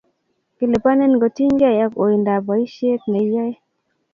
[0.57, 3.53] kiliponin kotinygei ak oindab boisie neiyoe